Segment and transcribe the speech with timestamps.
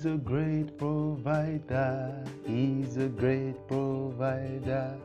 [0.00, 2.24] He's a great provider.
[2.46, 4.96] He's a great provider.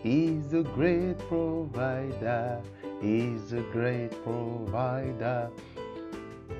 [0.00, 2.62] He's a great provider.
[3.02, 5.50] He's a great provider.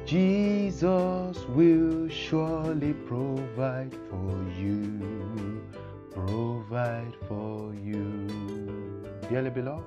[0.04, 5.62] Jesus will surely provide for you.
[6.10, 9.06] Provide for you.
[9.30, 9.84] Dearly beloved,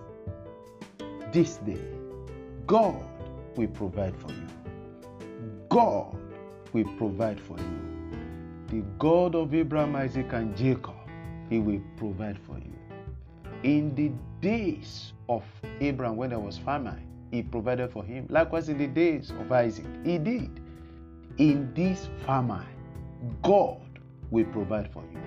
[1.34, 1.84] this day,
[2.66, 3.04] God
[3.58, 4.48] will provide for you.
[5.68, 6.16] God
[6.72, 7.97] will provide for you.
[8.70, 10.96] The God of Abraham, Isaac, and Jacob,
[11.50, 12.74] He will provide for you.
[13.64, 15.44] In the days of
[15.80, 18.28] Abraham, when there was famine, He provided for him.
[18.30, 20.60] Likewise, in the days of Isaac, He did.
[21.38, 22.66] In this famine,
[23.42, 23.80] God
[24.32, 25.20] will provide for you.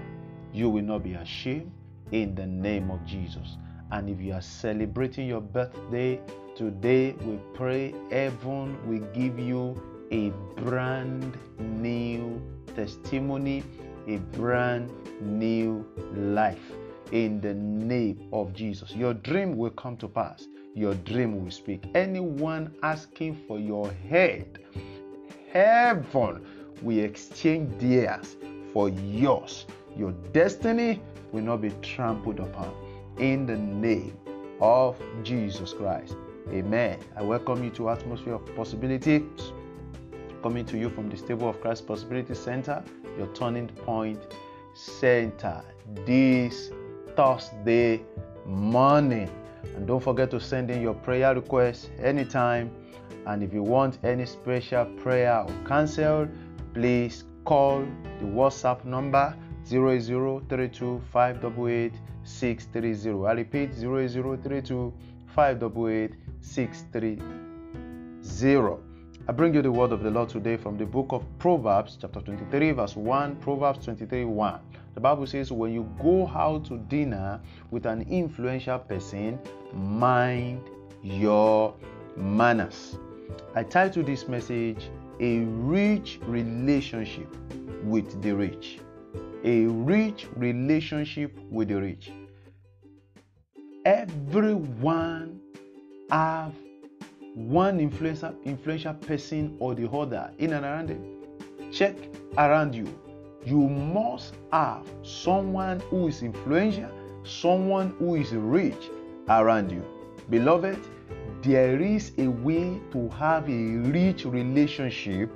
[0.53, 1.73] You will not be ashamed
[2.13, 3.57] in the name of Jesus.
[3.91, 6.21] And if you are celebrating your birthday
[6.57, 9.81] today, we pray heaven will give you
[10.13, 10.31] a
[10.61, 12.43] brand new
[12.75, 13.63] testimony,
[14.09, 14.91] a brand
[15.21, 16.73] new life
[17.13, 18.93] in the name of Jesus.
[18.93, 20.47] Your dream will come to pass.
[20.75, 21.85] Your dream will speak.
[21.95, 24.61] Anyone asking for your head,
[25.53, 26.47] heaven
[26.83, 28.37] will exchange theirs
[28.73, 29.67] for yours.
[29.97, 32.73] Your destiny will not be trampled upon
[33.19, 34.17] in the name
[34.61, 36.17] of Jesus Christ.
[36.51, 36.99] Amen.
[37.17, 39.23] I welcome you to Atmosphere of Possibilities
[40.43, 42.83] coming to you from the Stable of Christ Possibility Center,
[43.19, 44.21] your turning point
[44.75, 45.63] center,
[46.07, 46.71] this
[47.17, 48.03] Thursday
[48.47, 49.31] morning.
[49.77, 52.71] And don't forget to send in your prayer requests anytime.
[53.27, 56.29] And if you want any special prayer or counsel,
[56.73, 57.81] please call
[58.21, 61.93] the WhatsApp number 0032 588
[62.25, 63.27] 630.
[63.27, 64.93] I repeat 0032
[65.35, 68.90] 588 630.
[69.29, 72.21] I bring you the word of the Lord today from the book of Proverbs, chapter
[72.21, 73.37] 23, verse 1.
[73.37, 74.61] Proverbs 23 1.
[74.95, 79.39] The Bible says, When you go out to dinner with an influential person,
[79.73, 80.69] mind
[81.03, 81.75] your
[82.17, 82.97] manners.
[83.55, 84.89] I title this message,
[85.21, 87.29] A Rich Relationship
[87.85, 88.81] with the Rich.
[89.45, 92.11] A rich relationship with the rich.
[93.87, 95.41] Everyone
[96.11, 96.53] have
[97.35, 101.05] one influential, influential person or the other in and around them.
[101.73, 101.97] Check
[102.37, 102.89] around you.
[103.45, 106.91] You must have someone who is influential,
[107.25, 108.91] someone who is rich
[109.29, 109.85] around you.
[110.29, 110.79] Beloved,
[111.43, 115.31] there is a way to have a rich relationship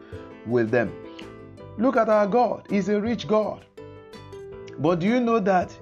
[0.46, 0.92] with them.
[1.78, 3.64] Look at our God, He's a rich God.
[4.78, 5.76] But do you know that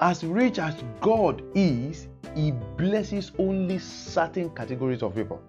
[0.00, 5.42] as rich as God is, He blesses only certain categories of people?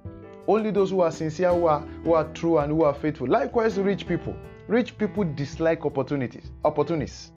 [0.47, 3.27] Only those who are sincere, who are, who are true, and who are faithful.
[3.27, 4.35] Likewise, rich people.
[4.67, 6.51] Rich people dislike opportunities.
[6.63, 7.31] Opportunists.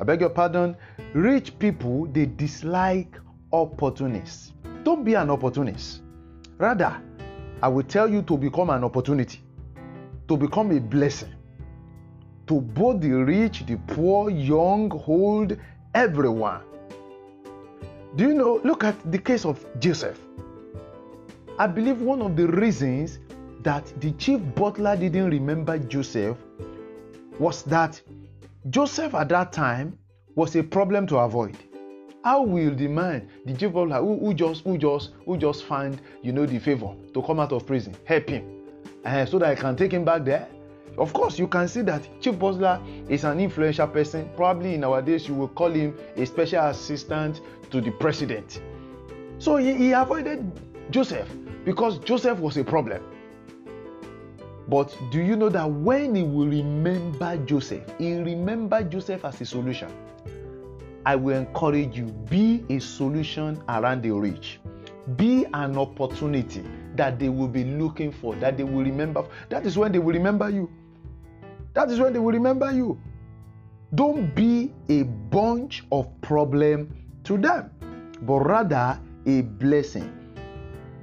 [0.00, 0.76] I beg your pardon.
[1.12, 3.18] Rich people they dislike
[3.52, 4.52] opportunists.
[4.84, 6.02] Don't be an opportunist.
[6.58, 7.00] Rather,
[7.62, 9.40] I will tell you to become an opportunity,
[10.28, 11.32] to become a blessing
[12.48, 15.56] to both the rich, the poor, young, old,
[15.94, 16.62] everyone.
[18.16, 18.60] Do you know?
[18.64, 20.18] Look at the case of Joseph.
[21.60, 23.18] I believe one of the reasons
[23.64, 26.36] that the chief butler didn't remember Joseph
[27.40, 28.00] was that
[28.70, 29.98] Joseph at that time
[30.36, 31.56] was a problem to avoid.
[32.22, 36.00] How will the man, the chief butler, who, who just who just who just find
[36.22, 38.44] you know the favor to come out of prison, help him,
[39.04, 40.46] uh, so that I can take him back there?
[40.96, 44.30] Of course, you can see that Chief Butler is an influential person.
[44.36, 47.40] Probably in our days, you will call him a special assistant
[47.72, 48.60] to the president.
[49.38, 50.52] So he, he avoided
[50.90, 51.28] Joseph
[51.68, 53.02] because Joseph was a problem.
[54.68, 59.44] But do you know that when he will remember Joseph, he remember Joseph as a
[59.44, 59.92] solution.
[61.04, 64.60] I will encourage you be a solution around the rich.
[65.16, 66.64] Be an opportunity
[66.96, 69.26] that they will be looking for, that they will remember.
[69.50, 70.70] That is when they will remember you.
[71.74, 72.98] That is when they will remember you.
[73.94, 77.70] Don't be a bunch of problem to them,
[78.22, 80.17] but rather a blessing,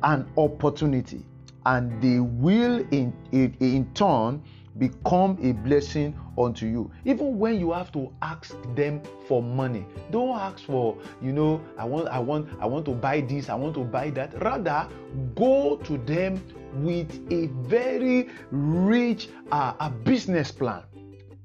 [0.05, 1.25] an opportunity,
[1.65, 4.41] and they will in, in, in turn
[4.77, 6.91] become a blessing unto you.
[7.05, 11.85] Even when you have to ask them for money don't ask for you know i
[11.85, 14.39] want i want i want to buy this i want to buy that.
[14.43, 14.87] Rather
[15.35, 16.41] go to them
[16.83, 20.83] with a very rich uh, a business plan.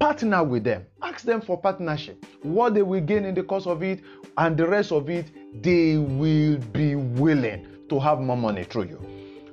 [0.00, 0.86] Partner with them.
[1.02, 2.24] Ask them for partnership.
[2.42, 4.00] What they will gain in the course of it
[4.38, 5.26] and the rest of it
[5.62, 9.00] they will be willing to have more money through you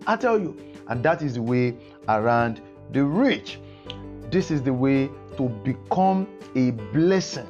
[0.07, 0.57] i tell you
[0.87, 1.75] and that is the way
[2.07, 2.61] around
[2.91, 3.59] the rich
[4.29, 7.47] This is the way to become a blessing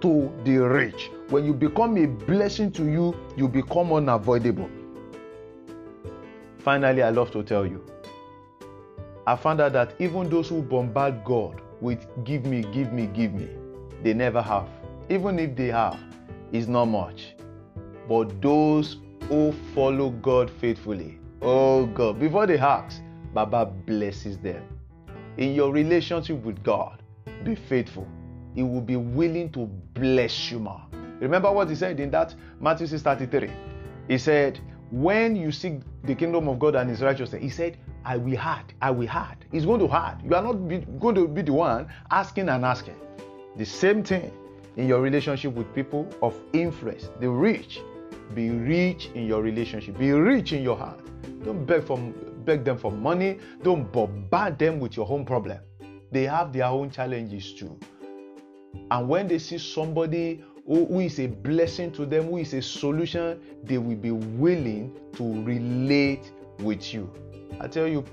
[0.00, 1.10] to the rich.
[1.30, 4.70] When you become a blessing to you, you become unavoidable.
[6.58, 7.84] Finally, I love to tell you
[9.26, 13.34] I found out that even those who bombard God with give me, give me, give
[13.34, 13.48] me,
[14.02, 14.68] they never have.
[15.08, 15.98] Even if they have,
[16.52, 17.34] it's not much.
[18.08, 18.96] But those
[19.28, 23.00] who follow God faithfully, oh God, before they ask,
[23.32, 24.62] Baba blesses them.
[25.38, 27.02] In your relationship with God,
[27.44, 28.06] be faithful.
[28.54, 30.82] He will be willing to bless you more.
[31.20, 33.50] Remember what he said in that Matthew 6:33.
[34.08, 34.58] He said,
[34.90, 38.74] When you seek the kingdom of God and his righteousness, he said, I will hard.
[38.82, 39.38] I will hard.
[39.50, 40.18] He's going to hard.
[40.24, 42.96] You are not be, going to be the one asking and asking.
[43.56, 44.32] The same thing
[44.76, 47.80] in your relationship with people of influence, the rich.
[48.34, 49.98] Be rich in your relationship.
[49.98, 51.00] Be rich in your heart.
[51.44, 52.14] Don't beg from
[52.44, 53.38] beg them for money.
[53.62, 55.58] Don't bombard them with your own problem.
[56.10, 57.78] They have their own challenges too.
[58.90, 62.62] And when they see somebody who, who is a blessing to them, who is a
[62.62, 67.10] solution, they will be willing to relate with you.
[67.60, 68.04] I tell you,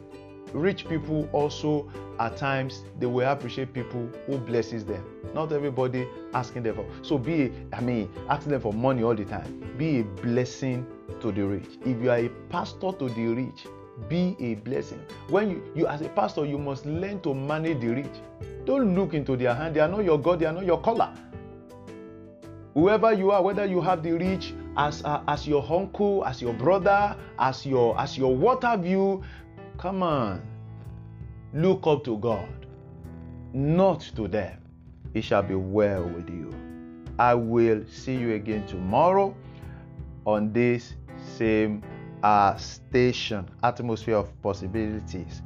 [0.54, 5.04] rich people also at times they will appreciate people who blesses them.
[5.34, 6.86] Not everybody asking them for.
[7.02, 9.74] So be, I mean, asking them for money all the time.
[9.78, 10.86] Be a blessing
[11.22, 11.78] to the rich.
[11.86, 13.66] If you are a pastor to the rich,
[14.08, 15.02] be a blessing.
[15.30, 18.12] When you, you as a pastor, you must learn to manage the rich.
[18.66, 19.76] Don't look into their hand.
[19.76, 20.40] They are not your God.
[20.40, 21.14] They are not your color.
[22.74, 26.54] Whoever you are, whether you have the rich as uh, as your uncle, as your
[26.54, 29.24] brother, as your as your water view,
[29.80, 30.42] come on.
[31.54, 32.68] Look up to God,
[33.54, 34.62] not to them.
[35.14, 36.54] It shall be well with you.
[37.18, 39.36] I will see you again tomorrow
[40.26, 40.94] on this
[41.38, 41.82] same
[42.22, 45.42] uh, station, Atmosphere of Possibilities.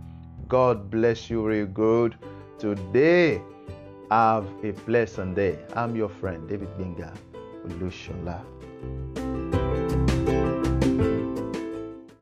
[0.48, 2.16] God bless you real good.
[2.60, 3.42] Today,
[4.12, 5.60] have a pleasant day.
[5.76, 7.16] I'm your friend, David Binga
[7.68, 8.42] Ulushola.